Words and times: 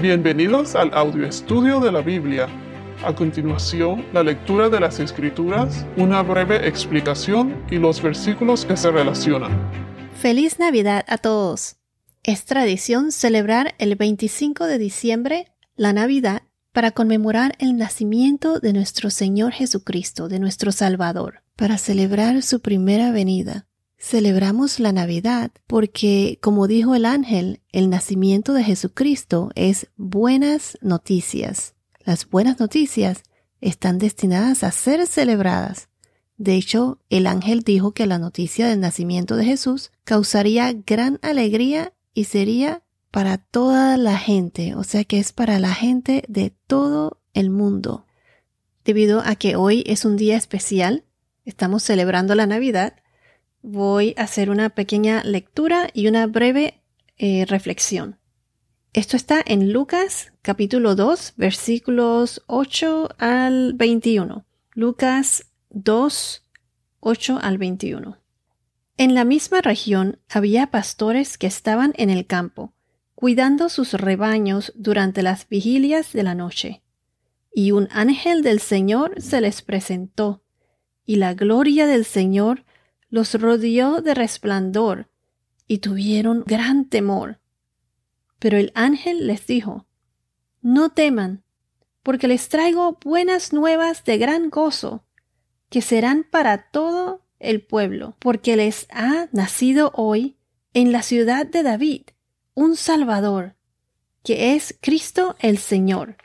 Bienvenidos 0.00 0.74
al 0.74 0.92
audio 0.92 1.26
estudio 1.26 1.80
de 1.80 1.90
la 1.90 2.02
Biblia. 2.02 2.48
A 3.02 3.14
continuación, 3.14 4.04
la 4.12 4.22
lectura 4.22 4.68
de 4.68 4.78
las 4.78 5.00
Escrituras, 5.00 5.86
una 5.96 6.22
breve 6.22 6.68
explicación 6.68 7.64
y 7.70 7.76
los 7.76 8.02
versículos 8.02 8.66
que 8.66 8.76
se 8.76 8.90
relacionan. 8.90 9.52
Feliz 10.20 10.58
Navidad 10.58 11.02
a 11.08 11.16
todos. 11.16 11.76
Es 12.24 12.44
tradición 12.44 13.10
celebrar 13.10 13.74
el 13.78 13.96
25 13.96 14.66
de 14.66 14.76
diciembre, 14.76 15.46
la 15.76 15.94
Navidad, 15.94 16.42
para 16.72 16.90
conmemorar 16.90 17.54
el 17.58 17.78
nacimiento 17.78 18.60
de 18.60 18.74
nuestro 18.74 19.08
Señor 19.08 19.52
Jesucristo, 19.52 20.28
de 20.28 20.40
nuestro 20.40 20.72
Salvador, 20.72 21.42
para 21.56 21.78
celebrar 21.78 22.42
su 22.42 22.60
primera 22.60 23.12
venida. 23.12 23.66
Celebramos 23.98 24.78
la 24.78 24.92
Navidad 24.92 25.50
porque, 25.66 26.38
como 26.42 26.66
dijo 26.66 26.94
el 26.94 27.06
ángel, 27.06 27.60
el 27.72 27.88
nacimiento 27.88 28.52
de 28.52 28.62
Jesucristo 28.62 29.50
es 29.54 29.88
buenas 29.96 30.78
noticias. 30.82 31.74
Las 32.04 32.28
buenas 32.28 32.60
noticias 32.60 33.22
están 33.60 33.98
destinadas 33.98 34.62
a 34.64 34.70
ser 34.70 35.06
celebradas. 35.06 35.88
De 36.36 36.54
hecho, 36.54 37.00
el 37.08 37.26
ángel 37.26 37.62
dijo 37.62 37.92
que 37.92 38.06
la 38.06 38.18
noticia 38.18 38.68
del 38.68 38.80
nacimiento 38.80 39.36
de 39.36 39.46
Jesús 39.46 39.90
causaría 40.04 40.72
gran 40.72 41.18
alegría 41.22 41.94
y 42.12 42.24
sería 42.24 42.82
para 43.10 43.38
toda 43.38 43.96
la 43.96 44.18
gente, 44.18 44.74
o 44.74 44.84
sea 44.84 45.04
que 45.04 45.18
es 45.18 45.32
para 45.32 45.58
la 45.58 45.72
gente 45.72 46.22
de 46.28 46.50
todo 46.66 47.22
el 47.32 47.48
mundo. 47.48 48.04
Debido 48.84 49.22
a 49.24 49.36
que 49.36 49.56
hoy 49.56 49.82
es 49.86 50.04
un 50.04 50.18
día 50.18 50.36
especial, 50.36 51.04
estamos 51.46 51.82
celebrando 51.82 52.34
la 52.34 52.46
Navidad, 52.46 52.94
voy 53.62 54.14
a 54.16 54.22
hacer 54.22 54.50
una 54.50 54.70
pequeña 54.70 55.22
lectura 55.24 55.88
y 55.92 56.08
una 56.08 56.26
breve 56.26 56.82
eh, 57.18 57.44
reflexión. 57.46 58.18
Esto 58.92 59.16
está 59.16 59.42
en 59.44 59.72
Lucas 59.72 60.32
capítulo 60.42 60.94
2 60.94 61.34
versículos 61.36 62.42
8 62.46 63.08
al 63.18 63.74
21. 63.74 64.46
Lucas 64.74 65.46
2, 65.70 66.42
8 67.00 67.38
al 67.42 67.58
21. 67.58 68.18
En 68.98 69.14
la 69.14 69.24
misma 69.24 69.60
región 69.60 70.18
había 70.28 70.70
pastores 70.70 71.38
que 71.38 71.46
estaban 71.46 71.94
en 71.96 72.10
el 72.10 72.26
campo, 72.26 72.74
cuidando 73.14 73.70
sus 73.70 73.94
rebaños 73.94 74.72
durante 74.76 75.22
las 75.22 75.48
vigilias 75.48 76.12
de 76.12 76.22
la 76.22 76.34
noche. 76.34 76.82
Y 77.54 77.72
un 77.72 77.88
ángel 77.90 78.42
del 78.42 78.60
Señor 78.60 79.14
se 79.20 79.40
les 79.40 79.62
presentó, 79.62 80.42
y 81.06 81.16
la 81.16 81.32
gloria 81.32 81.86
del 81.86 82.04
Señor 82.04 82.65
los 83.16 83.32
rodeó 83.32 84.02
de 84.02 84.12
resplandor 84.12 85.08
y 85.66 85.78
tuvieron 85.78 86.44
gran 86.46 86.84
temor. 86.84 87.40
Pero 88.38 88.58
el 88.58 88.72
ángel 88.74 89.26
les 89.26 89.46
dijo, 89.46 89.86
No 90.60 90.90
teman, 90.90 91.42
porque 92.02 92.28
les 92.28 92.50
traigo 92.50 92.98
buenas 93.02 93.54
nuevas 93.54 94.04
de 94.04 94.18
gran 94.18 94.50
gozo, 94.50 95.02
que 95.70 95.80
serán 95.80 96.26
para 96.30 96.70
todo 96.70 97.22
el 97.38 97.62
pueblo, 97.62 98.16
porque 98.18 98.54
les 98.54 98.86
ha 98.90 99.28
nacido 99.32 99.92
hoy 99.94 100.36
en 100.74 100.92
la 100.92 101.00
ciudad 101.00 101.46
de 101.46 101.62
David 101.62 102.02
un 102.52 102.76
Salvador, 102.76 103.56
que 104.24 104.54
es 104.54 104.76
Cristo 104.82 105.36
el 105.38 105.56
Señor. 105.56 106.18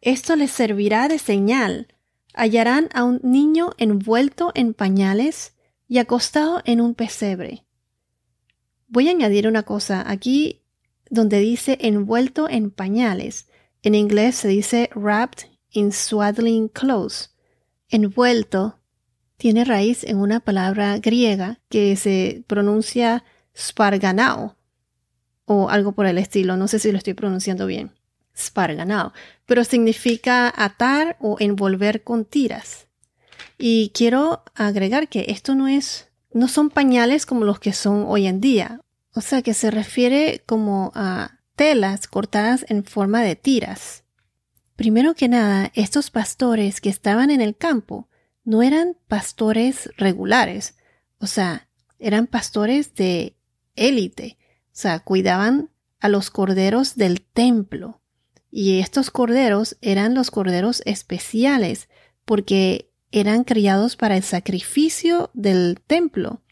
Esto 0.00 0.34
les 0.34 0.50
servirá 0.50 1.06
de 1.06 1.20
señal. 1.20 1.86
Hallarán 2.34 2.88
a 2.92 3.04
un 3.04 3.20
niño 3.22 3.70
envuelto 3.78 4.50
en 4.56 4.74
pañales 4.74 5.55
y 5.88 5.98
acostado 5.98 6.62
en 6.64 6.80
un 6.80 6.94
pesebre. 6.94 7.64
Voy 8.88 9.08
a 9.08 9.12
añadir 9.12 9.48
una 9.48 9.62
cosa 9.62 10.08
aquí 10.08 10.62
donde 11.10 11.40
dice 11.40 11.78
envuelto 11.80 12.48
en 12.48 12.70
pañales. 12.70 13.48
En 13.82 13.94
inglés 13.94 14.36
se 14.36 14.48
dice 14.48 14.90
wrapped 14.94 15.48
in 15.70 15.92
swaddling 15.92 16.68
clothes. 16.68 17.34
Envuelto 17.88 18.78
tiene 19.36 19.64
raíz 19.64 20.02
en 20.04 20.18
una 20.18 20.40
palabra 20.40 20.98
griega 20.98 21.60
que 21.68 21.96
se 21.96 22.44
pronuncia 22.46 23.24
sparganao 23.56 24.56
o 25.44 25.68
algo 25.68 25.92
por 25.92 26.06
el 26.06 26.18
estilo. 26.18 26.56
No 26.56 26.68
sé 26.68 26.78
si 26.78 26.90
lo 26.90 26.98
estoy 26.98 27.14
pronunciando 27.14 27.66
bien. 27.66 27.92
Sparganao. 28.36 29.12
Pero 29.46 29.64
significa 29.64 30.52
atar 30.54 31.16
o 31.20 31.36
envolver 31.38 32.02
con 32.02 32.24
tiras. 32.24 32.85
Y 33.58 33.90
quiero 33.94 34.44
agregar 34.54 35.08
que 35.08 35.26
esto 35.28 35.54
no 35.54 35.68
es, 35.68 36.08
no 36.32 36.48
son 36.48 36.70
pañales 36.70 37.26
como 37.26 37.44
los 37.44 37.58
que 37.58 37.72
son 37.72 38.04
hoy 38.06 38.26
en 38.26 38.40
día. 38.40 38.80
O 39.14 39.20
sea 39.20 39.42
que 39.42 39.54
se 39.54 39.70
refiere 39.70 40.42
como 40.46 40.92
a 40.94 41.40
telas 41.54 42.06
cortadas 42.06 42.66
en 42.68 42.84
forma 42.84 43.22
de 43.22 43.34
tiras. 43.34 44.04
Primero 44.76 45.14
que 45.14 45.28
nada, 45.28 45.72
estos 45.74 46.10
pastores 46.10 46.82
que 46.82 46.90
estaban 46.90 47.30
en 47.30 47.40
el 47.40 47.56
campo 47.56 48.08
no 48.44 48.62
eran 48.62 48.96
pastores 49.08 49.90
regulares, 49.96 50.76
o 51.18 51.26
sea, 51.26 51.68
eran 51.98 52.26
pastores 52.26 52.94
de 52.94 53.36
élite, 53.74 54.36
o 54.66 54.70
sea, 54.72 55.00
cuidaban 55.00 55.70
a 55.98 56.08
los 56.08 56.30
corderos 56.30 56.96
del 56.96 57.22
templo. 57.22 58.02
Y 58.50 58.80
estos 58.80 59.10
corderos 59.10 59.76
eran 59.80 60.14
los 60.14 60.30
corderos 60.30 60.82
especiales, 60.84 61.88
porque 62.24 62.90
eran 63.12 63.44
criados 63.44 63.96
para 63.96 64.16
el 64.16 64.22
sacrificio 64.22 65.30
del 65.34 65.80
templo. 65.86 66.42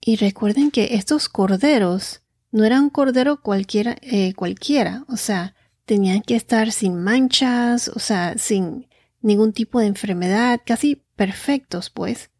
Y 0.00 0.16
recuerden 0.16 0.70
que 0.70 0.94
estos 0.94 1.28
corderos 1.28 2.22
no 2.50 2.64
eran 2.64 2.90
cordero 2.90 3.40
cualquiera, 3.40 3.96
eh, 4.02 4.34
cualquiera, 4.34 5.04
o 5.08 5.16
sea, 5.16 5.54
tenían 5.84 6.22
que 6.22 6.36
estar 6.36 6.72
sin 6.72 7.02
manchas, 7.02 7.88
o 7.88 7.98
sea, 7.98 8.36
sin 8.36 8.88
ningún 9.20 9.52
tipo 9.52 9.80
de 9.80 9.86
enfermedad, 9.86 10.60
casi 10.64 11.02
perfectos, 11.16 11.90
pues. 11.90 12.30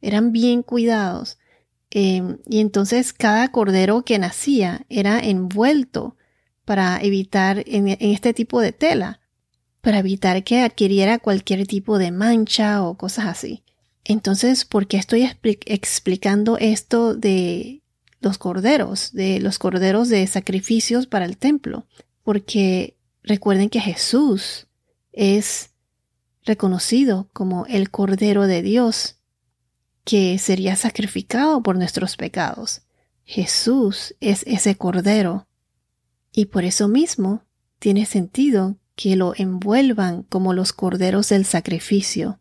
Eran 0.00 0.32
bien 0.32 0.62
cuidados. 0.62 1.38
Em, 1.90 2.38
y 2.46 2.60
entonces 2.60 3.12
cada 3.12 3.48
cordero 3.50 4.04
que 4.04 4.18
nacía 4.18 4.84
era 4.88 5.18
envuelto 5.20 6.16
para 6.64 7.00
evitar 7.02 7.64
en 7.66 7.88
este 7.88 8.34
tipo 8.34 8.60
de 8.60 8.72
tela 8.72 9.20
para 9.80 9.98
evitar 9.98 10.44
que 10.44 10.60
adquiriera 10.60 11.18
cualquier 11.18 11.66
tipo 11.66 11.98
de 11.98 12.10
mancha 12.10 12.82
o 12.82 12.96
cosas 12.96 13.26
así. 13.26 13.62
Entonces, 14.04 14.64
¿por 14.64 14.86
qué 14.86 14.96
estoy 14.96 15.28
explicando 15.42 16.56
esto 16.58 17.14
de 17.14 17.82
los 18.20 18.38
corderos, 18.38 19.12
de 19.12 19.38
los 19.40 19.58
corderos 19.58 20.08
de 20.08 20.26
sacrificios 20.26 21.06
para 21.06 21.24
el 21.24 21.36
templo? 21.36 21.86
Porque 22.22 22.96
recuerden 23.22 23.68
que 23.68 23.80
Jesús 23.80 24.66
es 25.12 25.70
reconocido 26.44 27.28
como 27.32 27.66
el 27.66 27.90
Cordero 27.90 28.46
de 28.46 28.62
Dios 28.62 29.16
que 30.04 30.38
sería 30.38 30.74
sacrificado 30.74 31.62
por 31.62 31.76
nuestros 31.76 32.16
pecados. 32.16 32.80
Jesús 33.24 34.14
es 34.20 34.42
ese 34.46 34.74
Cordero. 34.74 35.46
Y 36.32 36.46
por 36.46 36.64
eso 36.64 36.88
mismo 36.88 37.42
tiene 37.78 38.06
sentido 38.06 38.76
que 38.98 39.14
lo 39.14 39.32
envuelvan 39.36 40.24
como 40.24 40.52
los 40.52 40.72
corderos 40.72 41.28
del 41.28 41.44
sacrificio, 41.44 42.40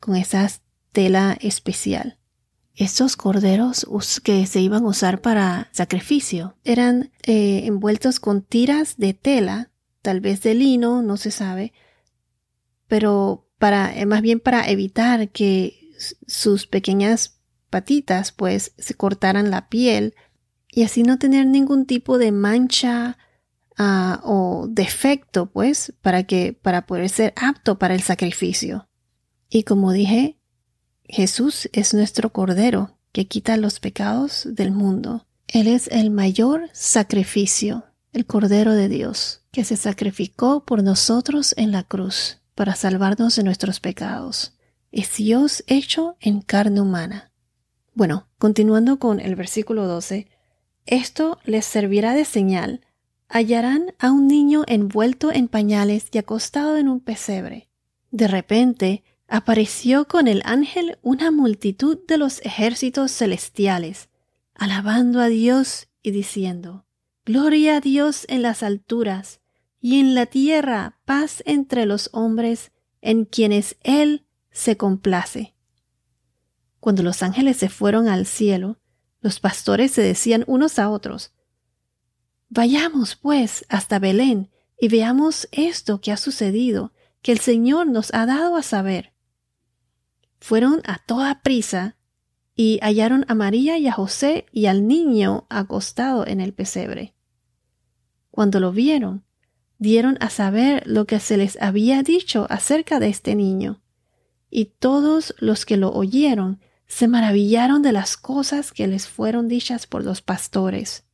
con 0.00 0.16
esa 0.16 0.50
tela 0.90 1.38
especial. 1.40 2.18
Estos 2.74 3.14
corderos 3.14 3.86
que 4.24 4.44
se 4.46 4.60
iban 4.60 4.82
a 4.82 4.88
usar 4.88 5.20
para 5.20 5.68
sacrificio 5.70 6.56
eran 6.64 7.12
eh, 7.22 7.66
envueltos 7.66 8.18
con 8.18 8.42
tiras 8.42 8.96
de 8.96 9.14
tela, 9.14 9.70
tal 10.02 10.20
vez 10.20 10.42
de 10.42 10.54
lino, 10.54 11.02
no 11.02 11.16
se 11.16 11.30
sabe, 11.30 11.72
pero 12.88 13.46
para, 13.58 13.96
eh, 13.96 14.04
más 14.04 14.22
bien 14.22 14.40
para 14.40 14.68
evitar 14.68 15.28
que 15.28 15.92
sus 16.26 16.66
pequeñas 16.66 17.38
patitas 17.70 18.32
pues 18.32 18.72
se 18.76 18.94
cortaran 18.94 19.52
la 19.52 19.68
piel 19.68 20.16
y 20.68 20.82
así 20.82 21.04
no 21.04 21.16
tener 21.20 21.46
ningún 21.46 21.86
tipo 21.86 22.18
de 22.18 22.32
mancha 22.32 23.18
Ah, 23.78 24.20
o 24.24 24.66
defecto, 24.68 25.46
pues, 25.46 25.92
para 26.02 26.24
que, 26.24 26.52
para 26.52 26.86
poder 26.86 27.08
ser 27.08 27.32
apto 27.36 27.78
para 27.78 27.94
el 27.94 28.02
sacrificio. 28.02 28.88
Y 29.48 29.64
como 29.64 29.92
dije, 29.92 30.38
Jesús 31.04 31.68
es 31.72 31.94
nuestro 31.94 32.32
Cordero 32.32 32.98
que 33.12 33.28
quita 33.28 33.56
los 33.56 33.80
pecados 33.80 34.48
del 34.50 34.72
mundo. 34.72 35.26
Él 35.46 35.68
es 35.68 35.88
el 35.88 36.10
mayor 36.10 36.70
sacrificio, 36.72 37.84
el 38.12 38.26
Cordero 38.26 38.72
de 38.72 38.88
Dios, 38.88 39.42
que 39.52 39.64
se 39.64 39.76
sacrificó 39.76 40.64
por 40.64 40.82
nosotros 40.82 41.54
en 41.56 41.72
la 41.72 41.82
cruz 41.82 42.38
para 42.54 42.74
salvarnos 42.74 43.36
de 43.36 43.42
nuestros 43.42 43.80
pecados. 43.80 44.54
Es 44.90 45.16
Dios 45.16 45.64
hecho 45.66 46.16
en 46.20 46.40
carne 46.40 46.80
humana. 46.80 47.32
Bueno, 47.94 48.28
continuando 48.38 48.98
con 48.98 49.20
el 49.20 49.36
versículo 49.36 49.86
12, 49.86 50.28
esto 50.86 51.38
les 51.44 51.66
servirá 51.66 52.14
de 52.14 52.24
señal 52.24 52.80
hallarán 53.32 53.94
a 53.98 54.12
un 54.12 54.28
niño 54.28 54.62
envuelto 54.66 55.32
en 55.32 55.48
pañales 55.48 56.06
y 56.12 56.18
acostado 56.18 56.76
en 56.76 56.88
un 56.88 57.00
pesebre. 57.00 57.70
De 58.10 58.28
repente 58.28 59.04
apareció 59.26 60.06
con 60.06 60.28
el 60.28 60.42
ángel 60.44 60.98
una 61.00 61.30
multitud 61.30 61.98
de 62.06 62.18
los 62.18 62.40
ejércitos 62.42 63.10
celestiales, 63.10 64.10
alabando 64.54 65.20
a 65.20 65.28
Dios 65.28 65.88
y 66.02 66.10
diciendo, 66.10 66.84
Gloria 67.24 67.76
a 67.76 67.80
Dios 67.80 68.26
en 68.28 68.42
las 68.42 68.62
alturas, 68.62 69.40
y 69.80 69.98
en 69.98 70.14
la 70.14 70.26
tierra 70.26 70.98
paz 71.06 71.42
entre 71.46 71.86
los 71.86 72.10
hombres 72.12 72.70
en 73.00 73.24
quienes 73.24 73.76
Él 73.82 74.26
se 74.50 74.76
complace. 74.76 75.54
Cuando 76.78 77.02
los 77.02 77.22
ángeles 77.22 77.56
se 77.56 77.68
fueron 77.68 78.08
al 78.08 78.26
cielo, 78.26 78.78
los 79.20 79.40
pastores 79.40 79.90
se 79.90 80.02
decían 80.02 80.44
unos 80.46 80.78
a 80.78 80.90
otros, 80.90 81.32
Vayamos, 82.54 83.16
pues, 83.16 83.64
hasta 83.70 83.98
Belén 83.98 84.50
y 84.78 84.88
veamos 84.88 85.48
esto 85.52 86.02
que 86.02 86.12
ha 86.12 86.18
sucedido, 86.18 86.92
que 87.22 87.32
el 87.32 87.38
Señor 87.38 87.86
nos 87.86 88.12
ha 88.12 88.26
dado 88.26 88.56
a 88.56 88.62
saber. 88.62 89.14
Fueron 90.38 90.82
a 90.84 90.98
toda 90.98 91.40
prisa 91.40 91.96
y 92.54 92.78
hallaron 92.82 93.24
a 93.28 93.34
María 93.34 93.78
y 93.78 93.86
a 93.86 93.92
José 93.92 94.44
y 94.52 94.66
al 94.66 94.86
niño 94.86 95.46
acostado 95.48 96.26
en 96.26 96.42
el 96.42 96.52
pesebre. 96.52 97.14
Cuando 98.30 98.60
lo 98.60 98.70
vieron, 98.70 99.24
dieron 99.78 100.18
a 100.20 100.28
saber 100.28 100.82
lo 100.84 101.06
que 101.06 101.20
se 101.20 101.38
les 101.38 101.56
había 101.58 102.02
dicho 102.02 102.46
acerca 102.50 103.00
de 103.00 103.08
este 103.08 103.34
niño. 103.34 103.80
Y 104.50 104.66
todos 104.78 105.34
los 105.38 105.64
que 105.64 105.78
lo 105.78 105.90
oyeron 105.90 106.60
se 106.86 107.08
maravillaron 107.08 107.80
de 107.80 107.92
las 107.92 108.18
cosas 108.18 108.72
que 108.72 108.86
les 108.88 109.08
fueron 109.08 109.48
dichas 109.48 109.86
por 109.86 110.04
los 110.04 110.20
pastores. 110.20 111.06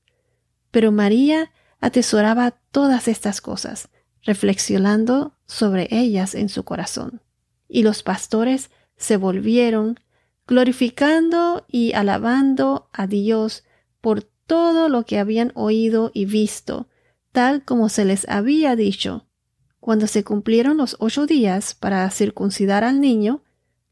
Pero 0.70 0.92
María 0.92 1.50
atesoraba 1.80 2.52
todas 2.70 3.08
estas 3.08 3.40
cosas, 3.40 3.88
reflexionando 4.22 5.34
sobre 5.46 5.88
ellas 5.90 6.34
en 6.34 6.48
su 6.48 6.64
corazón. 6.64 7.22
Y 7.68 7.82
los 7.82 8.02
pastores 8.02 8.70
se 8.96 9.16
volvieron, 9.16 10.00
glorificando 10.46 11.64
y 11.68 11.92
alabando 11.92 12.88
a 12.92 13.06
Dios 13.06 13.64
por 14.00 14.22
todo 14.22 14.88
lo 14.88 15.04
que 15.04 15.18
habían 15.18 15.52
oído 15.54 16.10
y 16.14 16.24
visto, 16.24 16.88
tal 17.32 17.64
como 17.64 17.88
se 17.88 18.04
les 18.04 18.28
había 18.28 18.74
dicho. 18.74 19.26
Cuando 19.80 20.06
se 20.06 20.24
cumplieron 20.24 20.76
los 20.78 20.96
ocho 20.98 21.26
días 21.26 21.74
para 21.74 22.10
circuncidar 22.10 22.82
al 22.82 23.00
niño, 23.00 23.42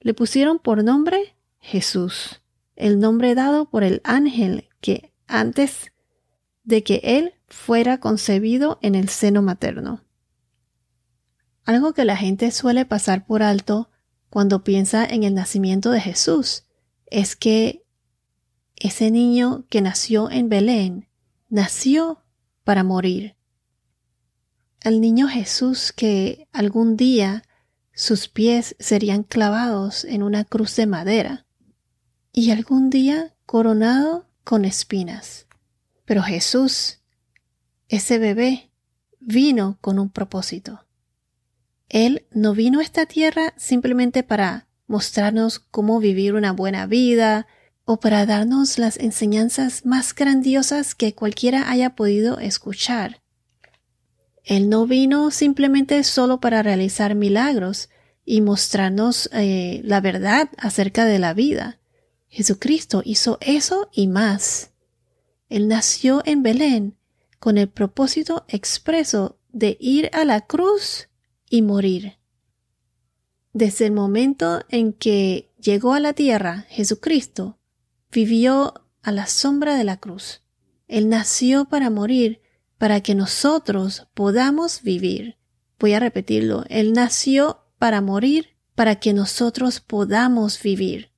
le 0.00 0.14
pusieron 0.14 0.58
por 0.58 0.82
nombre 0.82 1.36
Jesús, 1.60 2.42
el 2.74 3.00
nombre 3.00 3.34
dado 3.34 3.68
por 3.68 3.84
el 3.84 4.00
ángel 4.04 4.68
que 4.80 5.12
antes 5.26 5.92
de 6.66 6.82
que 6.82 7.00
él 7.02 7.32
fuera 7.48 7.98
concebido 7.98 8.78
en 8.82 8.94
el 8.94 9.08
seno 9.08 9.40
materno. 9.40 10.02
Algo 11.64 11.94
que 11.94 12.04
la 12.04 12.16
gente 12.16 12.50
suele 12.50 12.84
pasar 12.84 13.24
por 13.24 13.42
alto 13.42 13.88
cuando 14.28 14.62
piensa 14.62 15.06
en 15.06 15.22
el 15.22 15.34
nacimiento 15.34 15.90
de 15.90 16.00
Jesús 16.00 16.64
es 17.06 17.36
que 17.36 17.84
ese 18.74 19.10
niño 19.10 19.64
que 19.70 19.80
nació 19.80 20.30
en 20.30 20.48
Belén 20.48 21.08
nació 21.48 22.22
para 22.64 22.84
morir. 22.84 23.36
El 24.82 25.00
niño 25.00 25.28
Jesús 25.28 25.92
que 25.92 26.48
algún 26.52 26.96
día 26.96 27.44
sus 27.92 28.28
pies 28.28 28.76
serían 28.78 29.22
clavados 29.22 30.04
en 30.04 30.22
una 30.22 30.44
cruz 30.44 30.74
de 30.76 30.86
madera 30.86 31.46
y 32.32 32.50
algún 32.50 32.90
día 32.90 33.34
coronado 33.46 34.28
con 34.44 34.64
espinas. 34.64 35.45
Pero 36.06 36.22
Jesús, 36.22 37.00
ese 37.88 38.18
bebé, 38.18 38.70
vino 39.20 39.76
con 39.82 39.98
un 39.98 40.08
propósito. 40.08 40.86
Él 41.90 42.26
no 42.30 42.54
vino 42.54 42.80
a 42.80 42.82
esta 42.82 43.04
tierra 43.04 43.52
simplemente 43.58 44.22
para 44.22 44.66
mostrarnos 44.86 45.58
cómo 45.58 46.00
vivir 46.00 46.34
una 46.34 46.52
buena 46.52 46.86
vida, 46.86 47.46
o 47.86 48.00
para 48.00 48.26
darnos 48.26 48.78
las 48.78 48.98
enseñanzas 48.98 49.86
más 49.86 50.14
grandiosas 50.14 50.94
que 50.94 51.14
cualquiera 51.14 51.70
haya 51.70 51.94
podido 51.94 52.38
escuchar. 52.40 53.22
Él 54.42 54.68
no 54.68 54.86
vino 54.86 55.30
simplemente 55.30 56.02
solo 56.02 56.40
para 56.40 56.62
realizar 56.62 57.14
milagros 57.14 57.88
y 58.24 58.40
mostrarnos 58.40 59.30
eh, 59.32 59.80
la 59.84 60.00
verdad 60.00 60.50
acerca 60.58 61.04
de 61.04 61.20
la 61.20 61.32
vida. 61.32 61.78
Jesucristo 62.28 63.02
hizo 63.04 63.38
eso 63.40 63.88
y 63.92 64.08
más. 64.08 64.70
Él 65.48 65.68
nació 65.68 66.22
en 66.24 66.42
Belén 66.42 66.96
con 67.38 67.58
el 67.58 67.68
propósito 67.68 68.44
expreso 68.48 69.38
de 69.52 69.76
ir 69.80 70.10
a 70.12 70.24
la 70.24 70.42
cruz 70.42 71.08
y 71.48 71.62
morir. 71.62 72.18
Desde 73.52 73.86
el 73.86 73.92
momento 73.92 74.60
en 74.68 74.92
que 74.92 75.50
llegó 75.58 75.94
a 75.94 76.00
la 76.00 76.12
tierra, 76.12 76.66
Jesucristo 76.68 77.58
vivió 78.12 78.74
a 79.02 79.12
la 79.12 79.26
sombra 79.26 79.76
de 79.76 79.84
la 79.84 79.98
cruz. 79.98 80.42
Él 80.88 81.08
nació 81.08 81.66
para 81.66 81.90
morir, 81.90 82.40
para 82.78 83.00
que 83.00 83.14
nosotros 83.14 84.08
podamos 84.14 84.82
vivir. 84.82 85.36
Voy 85.78 85.94
a 85.94 86.00
repetirlo. 86.00 86.64
Él 86.68 86.92
nació 86.92 87.64
para 87.78 88.00
morir, 88.00 88.56
para 88.74 88.96
que 88.96 89.12
nosotros 89.12 89.80
podamos 89.80 90.62
vivir. 90.62 91.10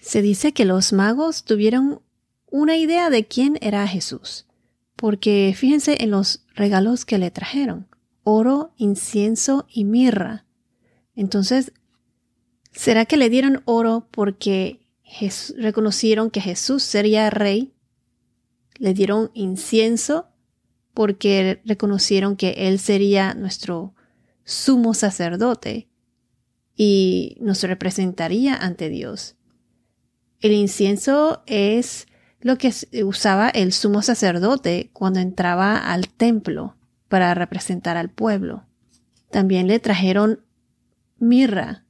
Se 0.00 0.22
dice 0.22 0.52
que 0.52 0.64
los 0.64 0.92
magos 0.92 1.44
tuvieron 1.44 2.02
una 2.50 2.76
idea 2.76 3.10
de 3.10 3.26
quién 3.26 3.58
era 3.60 3.86
Jesús, 3.86 4.46
porque 4.96 5.54
fíjense 5.56 6.02
en 6.02 6.10
los 6.10 6.44
regalos 6.54 7.04
que 7.04 7.18
le 7.18 7.30
trajeron. 7.30 7.86
Oro, 8.24 8.72
incienso 8.76 9.66
y 9.68 9.84
mirra. 9.84 10.44
Entonces, 11.14 11.72
¿será 12.72 13.06
que 13.06 13.16
le 13.16 13.30
dieron 13.30 13.62
oro 13.64 14.08
porque 14.10 14.80
reconocieron 15.56 16.30
que 16.30 16.40
Jesús 16.40 16.82
sería 16.82 17.30
rey, 17.30 17.72
le 18.78 18.94
dieron 18.94 19.30
incienso 19.34 20.28
porque 20.94 21.60
reconocieron 21.64 22.36
que 22.36 22.50
Él 22.68 22.78
sería 22.78 23.34
nuestro 23.34 23.94
sumo 24.44 24.94
sacerdote 24.94 25.88
y 26.76 27.36
nos 27.40 27.62
representaría 27.62 28.54
ante 28.54 28.88
Dios. 28.88 29.36
El 30.40 30.52
incienso 30.52 31.42
es 31.46 32.07
lo 32.40 32.56
que 32.56 32.72
usaba 33.04 33.48
el 33.48 33.72
sumo 33.72 34.02
sacerdote 34.02 34.90
cuando 34.92 35.20
entraba 35.20 35.76
al 35.76 36.08
templo 36.08 36.76
para 37.08 37.34
representar 37.34 37.96
al 37.96 38.10
pueblo. 38.10 38.66
También 39.30 39.66
le 39.66 39.80
trajeron 39.80 40.44
mirra, 41.18 41.84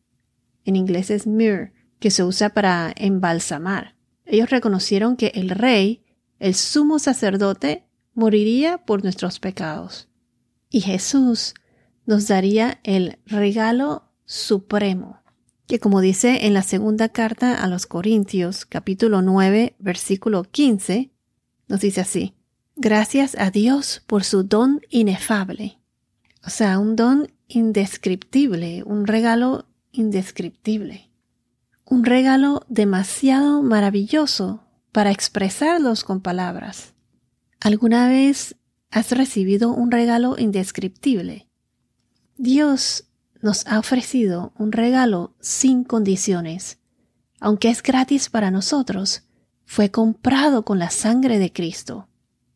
en 0.64 0.76
inglés 0.76 1.10
es 1.10 1.26
myrrh, 1.26 1.72
que 1.98 2.10
se 2.10 2.24
usa 2.24 2.50
para 2.50 2.92
embalsamar. 2.96 3.96
Ellos 4.24 4.50
reconocieron 4.50 5.16
que 5.16 5.32
el 5.34 5.50
rey, 5.50 6.04
el 6.38 6.54
sumo 6.54 6.98
sacerdote, 6.98 7.84
moriría 8.14 8.78
por 8.78 9.02
nuestros 9.02 9.40
pecados. 9.40 10.08
Y 10.70 10.80
Jesús 10.80 11.54
nos 12.06 12.28
daría 12.28 12.80
el 12.84 13.18
regalo 13.26 14.10
supremo, 14.24 15.17
que 15.68 15.78
como 15.78 16.00
dice 16.00 16.46
en 16.46 16.54
la 16.54 16.62
segunda 16.62 17.08
carta 17.10 17.62
a 17.62 17.68
los 17.68 17.86
Corintios, 17.86 18.64
capítulo 18.64 19.22
9, 19.22 19.76
versículo 19.78 20.42
15, 20.42 21.12
nos 21.68 21.80
dice 21.80 22.00
así, 22.00 22.34
gracias 22.74 23.36
a 23.38 23.52
Dios 23.52 24.02
por 24.08 24.24
su 24.24 24.42
don 24.42 24.80
inefable. 24.90 25.78
O 26.44 26.50
sea, 26.50 26.80
un 26.80 26.96
don 26.96 27.30
indescriptible, 27.46 28.82
un 28.82 29.06
regalo 29.06 29.68
indescriptible 29.92 31.08
un 31.90 32.04
regalo 32.04 32.64
demasiado 32.68 33.62
maravilloso 33.62 34.62
para 34.92 35.10
expresarlos 35.10 36.04
con 36.04 36.20
palabras. 36.20 36.92
¿Alguna 37.60 38.08
vez 38.08 38.56
has 38.90 39.12
recibido 39.12 39.72
un 39.72 39.90
regalo 39.90 40.36
indescriptible? 40.38 41.48
Dios 42.36 43.07
nos 43.40 43.66
ha 43.66 43.78
ofrecido 43.78 44.52
un 44.58 44.72
regalo 44.72 45.34
sin 45.40 45.84
condiciones. 45.84 46.78
Aunque 47.40 47.70
es 47.70 47.82
gratis 47.82 48.30
para 48.30 48.50
nosotros, 48.50 49.22
fue 49.64 49.90
comprado 49.90 50.64
con 50.64 50.78
la 50.78 50.90
sangre 50.90 51.38
de 51.38 51.52
Cristo. 51.52 52.08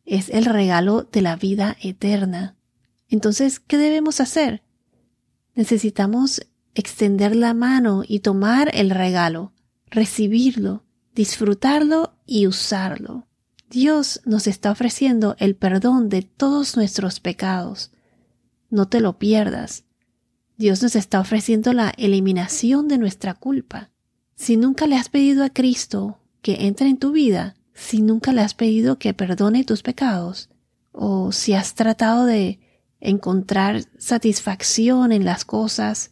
Es 0.05 0.29
el 0.29 0.45
regalo 0.45 1.03
de 1.03 1.21
la 1.21 1.35
vida 1.35 1.77
eterna. 1.81 2.57
Entonces, 3.07 3.59
¿qué 3.59 3.77
debemos 3.77 4.19
hacer? 4.19 4.63
Necesitamos 5.55 6.41
extender 6.75 7.35
la 7.35 7.53
mano 7.53 8.03
y 8.05 8.19
tomar 8.19 8.71
el 8.73 8.89
regalo, 8.89 9.53
recibirlo, 9.89 10.83
disfrutarlo 11.13 12.17
y 12.25 12.47
usarlo. 12.47 13.27
Dios 13.69 14.21
nos 14.25 14.47
está 14.47 14.71
ofreciendo 14.71 15.35
el 15.39 15.55
perdón 15.55 16.09
de 16.09 16.23
todos 16.23 16.75
nuestros 16.75 17.19
pecados. 17.19 17.91
No 18.69 18.87
te 18.87 18.99
lo 18.99 19.17
pierdas. 19.19 19.85
Dios 20.63 20.81
nos 20.81 20.95
está 20.95 21.19
ofreciendo 21.19 21.73
la 21.73 21.89
eliminación 21.97 22.87
de 22.87 22.97
nuestra 22.97 23.33
culpa. 23.33 23.89
Si 24.37 24.55
nunca 24.55 24.87
le 24.87 24.95
has 24.95 25.09
pedido 25.09 25.43
a 25.43 25.49
Cristo 25.49 26.19
que 26.41 26.67
entre 26.67 26.87
en 26.87 26.95
tu 26.95 27.11
vida, 27.11 27.57
si 27.73 28.01
nunca 28.01 28.31
le 28.31 28.39
has 28.39 28.53
pedido 28.53 28.97
que 28.97 29.13
perdone 29.13 29.65
tus 29.65 29.83
pecados, 29.83 30.49
o 30.93 31.33
si 31.33 31.53
has 31.53 31.75
tratado 31.75 32.25
de 32.25 32.61
encontrar 33.01 33.83
satisfacción 33.97 35.11
en 35.11 35.25
las 35.25 35.43
cosas 35.43 36.11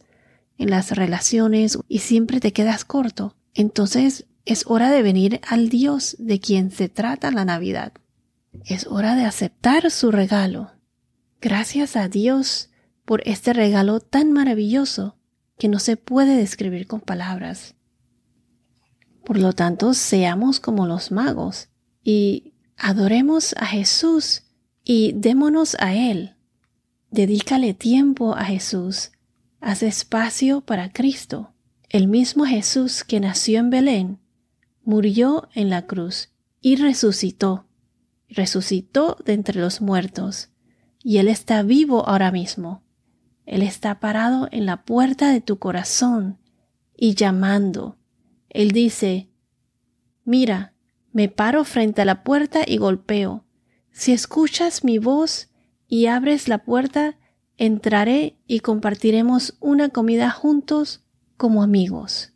en 0.58 0.68
las 0.68 0.90
relaciones 0.90 1.78
y 1.88 2.00
siempre 2.00 2.38
te 2.38 2.52
quedas 2.52 2.84
corto, 2.84 3.34
entonces 3.54 4.26
es 4.44 4.66
hora 4.66 4.90
de 4.90 5.00
venir 5.00 5.40
al 5.48 5.70
Dios 5.70 6.14
de 6.18 6.40
quien 6.40 6.70
se 6.70 6.90
trata 6.90 7.30
la 7.30 7.46
Navidad. 7.46 7.94
Es 8.66 8.86
hora 8.86 9.16
de 9.16 9.24
aceptar 9.24 9.90
su 9.90 10.10
regalo. 10.10 10.72
Gracias 11.40 11.96
a 11.96 12.08
Dios 12.08 12.68
por 13.04 13.22
este 13.26 13.52
regalo 13.52 14.00
tan 14.00 14.32
maravilloso 14.32 15.16
que 15.58 15.68
no 15.68 15.78
se 15.78 15.96
puede 15.96 16.36
describir 16.36 16.86
con 16.86 17.00
palabras. 17.00 17.74
Por 19.24 19.38
lo 19.38 19.52
tanto, 19.52 19.94
seamos 19.94 20.60
como 20.60 20.86
los 20.86 21.12
magos 21.12 21.68
y 22.02 22.54
adoremos 22.76 23.54
a 23.56 23.66
Jesús 23.66 24.42
y 24.84 25.12
démonos 25.12 25.76
a 25.78 25.94
Él. 25.94 26.34
Dedícale 27.10 27.74
tiempo 27.74 28.34
a 28.34 28.44
Jesús. 28.44 29.12
Haz 29.60 29.82
espacio 29.82 30.60
para 30.62 30.92
Cristo. 30.92 31.52
El 31.88 32.08
mismo 32.08 32.46
Jesús 32.46 33.04
que 33.04 33.20
nació 33.20 33.60
en 33.60 33.70
Belén, 33.70 34.18
murió 34.82 35.48
en 35.54 35.70
la 35.70 35.86
cruz 35.86 36.30
y 36.60 36.76
resucitó. 36.76 37.66
Resucitó 38.28 39.18
de 39.24 39.34
entre 39.34 39.60
los 39.60 39.80
muertos. 39.80 40.48
Y 41.04 41.18
Él 41.18 41.28
está 41.28 41.62
vivo 41.62 42.08
ahora 42.08 42.32
mismo. 42.32 42.82
Él 43.46 43.62
está 43.62 44.00
parado 44.00 44.48
en 44.52 44.66
la 44.66 44.84
puerta 44.84 45.32
de 45.32 45.40
tu 45.40 45.58
corazón 45.58 46.38
y 46.96 47.14
llamando. 47.14 47.96
Él 48.48 48.70
dice, 48.70 49.28
Mira, 50.24 50.74
me 51.12 51.28
paro 51.28 51.64
frente 51.64 52.02
a 52.02 52.04
la 52.04 52.22
puerta 52.22 52.62
y 52.66 52.76
golpeo. 52.76 53.44
Si 53.90 54.12
escuchas 54.12 54.84
mi 54.84 54.98
voz 54.98 55.50
y 55.88 56.06
abres 56.06 56.48
la 56.48 56.64
puerta, 56.64 57.18
entraré 57.56 58.38
y 58.46 58.60
compartiremos 58.60 59.56
una 59.60 59.90
comida 59.90 60.30
juntos 60.30 61.04
como 61.36 61.62
amigos. 61.62 62.32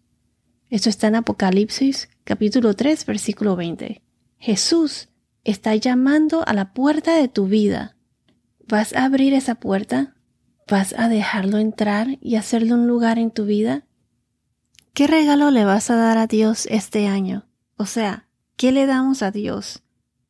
Esto 0.68 0.88
está 0.88 1.06
en 1.06 1.14
Apocalipsis 1.14 2.08
capítulo 2.25 2.75
3 2.75 3.06
versículo 3.06 3.54
20. 3.54 4.02
Jesús 4.38 5.08
está 5.44 5.75
llamando 5.76 6.46
a 6.46 6.52
la 6.52 6.75
puerta 6.75 7.16
de 7.16 7.28
tu 7.28 7.46
vida. 7.46 7.96
¿Vas 8.66 8.92
a 8.94 9.04
abrir 9.04 9.32
esa 9.32 9.54
puerta? 9.54 10.15
¿Vas 10.68 10.94
a 10.99 11.08
dejarlo 11.08 11.58
entrar 11.58 12.18
y 12.20 12.35
hacerle 12.35 12.75
un 12.75 12.88
lugar 12.88 13.18
en 13.20 13.30
tu 13.30 13.44
vida? 13.44 13.85
¿Qué 14.94 15.06
regalo 15.06 15.52
le 15.52 15.64
vas 15.64 15.90
a 15.90 15.96
dar 15.96 16.18
a 16.18 16.26
Dios 16.26 16.66
este 16.70 17.06
año? 17.06 17.46
O 17.76 17.87
sea, 17.87 18.28
¿qué 18.56 18.73
le 18.73 18.87
damos 18.87 19.23
a 19.23 19.30
Dios? 19.30 19.82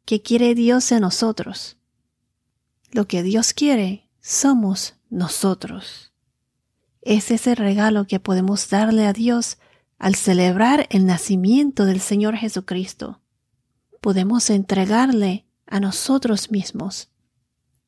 ¿Qué 0.05 0.21
quiere 0.21 0.55
Dios 0.55 0.89
de 0.91 1.01
nosotros? 1.01 1.79
Lo 2.93 3.09
que 3.09 3.23
Dios 3.23 3.55
quiere 3.55 4.11
somos 4.21 4.97
nosotros. 5.09 6.13
Es 7.01 7.31
ese 7.31 7.55
regalo 7.55 8.07
que 8.07 8.21
podemos 8.21 8.69
darle 8.69 9.07
a 9.07 9.15
Dios 9.15 9.57
al 9.99 10.17
celebrar 10.17 10.87
el 10.91 11.07
nacimiento 11.07 11.87
del 11.87 12.01
Señor 12.01 12.37
Jesucristo. 12.37 13.23
Podemos 14.03 14.51
entregarle 14.51 15.47
a 15.67 15.81
nosotros 15.81 16.51
mismos. 16.51 17.09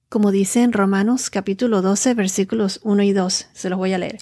Como 0.09 0.31
dice 0.31 0.63
en 0.63 0.73
Romanos 0.73 1.29
capítulo 1.29 1.83
12 1.83 2.15
versículos 2.15 2.81
1 2.83 3.03
y 3.03 3.13
2, 3.13 3.49
se 3.53 3.69
los 3.69 3.79
voy 3.79 3.93
a 3.93 3.99
leer. 3.99 4.19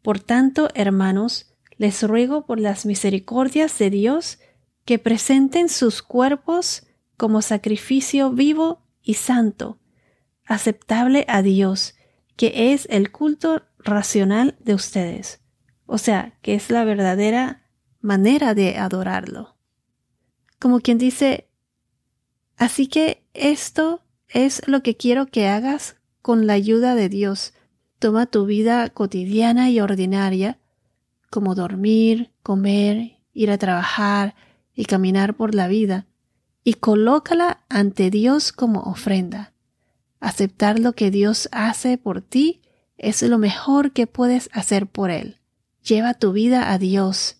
Por 0.00 0.18
tanto, 0.18 0.70
hermanos, 0.74 1.52
les 1.76 2.02
ruego 2.02 2.46
por 2.46 2.58
las 2.58 2.86
misericordias 2.86 3.78
de 3.78 3.90
Dios 3.90 4.38
que 4.86 4.98
presenten 4.98 5.68
sus 5.68 6.00
cuerpos 6.00 6.86
como 7.18 7.42
sacrificio 7.42 8.30
vivo 8.30 8.86
y 9.02 9.14
santo, 9.14 9.78
aceptable 10.46 11.26
a 11.28 11.42
Dios, 11.42 11.96
que 12.36 12.72
es 12.72 12.86
el 12.88 13.12
culto 13.12 13.62
racional 13.78 14.56
de 14.60 14.72
ustedes, 14.72 15.42
o 15.84 15.98
sea, 15.98 16.38
que 16.40 16.54
es 16.54 16.70
la 16.70 16.84
verdadera 16.84 17.68
manera 18.00 18.54
de 18.54 18.78
adorarlo. 18.78 19.58
Como 20.58 20.80
quien 20.80 20.96
dice, 20.96 21.50
así 22.56 22.86
que 22.86 23.22
esto 23.34 24.05
es 24.28 24.62
lo 24.66 24.82
que 24.82 24.96
quiero 24.96 25.26
que 25.26 25.48
hagas 25.48 25.96
con 26.22 26.46
la 26.46 26.54
ayuda 26.54 26.94
de 26.94 27.08
Dios. 27.08 27.52
Toma 27.98 28.26
tu 28.26 28.46
vida 28.46 28.88
cotidiana 28.90 29.70
y 29.70 29.80
ordinaria, 29.80 30.58
como 31.30 31.54
dormir, 31.54 32.32
comer, 32.42 33.18
ir 33.32 33.50
a 33.50 33.58
trabajar 33.58 34.34
y 34.74 34.84
caminar 34.84 35.34
por 35.34 35.54
la 35.54 35.68
vida, 35.68 36.06
y 36.64 36.74
colócala 36.74 37.64
ante 37.68 38.10
Dios 38.10 38.52
como 38.52 38.80
ofrenda. 38.80 39.52
Aceptar 40.20 40.78
lo 40.78 40.94
que 40.94 41.10
Dios 41.10 41.48
hace 41.52 41.98
por 41.98 42.20
ti 42.20 42.60
es 42.98 43.22
lo 43.22 43.38
mejor 43.38 43.92
que 43.92 44.06
puedes 44.06 44.50
hacer 44.52 44.86
por 44.86 45.10
Él. 45.10 45.40
Lleva 45.82 46.14
tu 46.14 46.32
vida 46.32 46.72
a 46.72 46.78
Dios. 46.78 47.36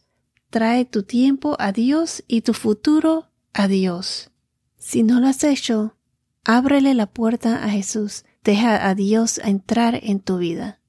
Trae 0.50 0.84
tu 0.84 1.02
tiempo 1.02 1.56
a 1.58 1.72
Dios 1.72 2.22
y 2.28 2.42
tu 2.42 2.54
futuro 2.54 3.30
a 3.52 3.66
Dios. 3.66 4.30
Si 4.78 5.02
no 5.02 5.18
lo 5.18 5.26
has 5.26 5.42
hecho, 5.42 5.95
ábrele 6.46 6.94
la 6.94 7.06
puerta 7.06 7.64
a 7.64 7.68
Jesús. 7.68 8.24
Deja 8.44 8.88
a 8.88 8.94
Dios 8.94 9.38
entrar 9.38 9.98
en 10.02 10.20
tu 10.20 10.38
vida. 10.38 10.80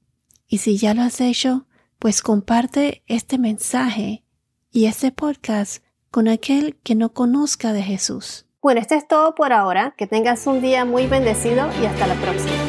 Y 0.46 0.58
si 0.58 0.78
ya 0.78 0.94
lo 0.94 1.02
has 1.02 1.20
hecho, 1.20 1.66
pues 1.98 2.22
comparte 2.22 3.02
este 3.06 3.38
mensaje 3.38 4.24
y 4.70 4.86
este 4.86 5.10
podcast 5.10 5.82
con 6.10 6.28
aquel 6.28 6.76
que 6.84 6.94
no 6.94 7.12
conozca 7.12 7.72
de 7.72 7.82
Jesús. 7.82 8.46
Bueno, 8.62 8.80
esto 8.80 8.94
es 8.94 9.06
todo 9.06 9.34
por 9.34 9.52
ahora. 9.52 9.94
Que 9.96 10.06
tengas 10.06 10.46
un 10.46 10.60
día 10.60 10.84
muy 10.84 11.06
bendecido 11.06 11.68
y 11.82 11.86
hasta 11.86 12.06
la 12.06 12.14
próxima. 12.14 12.67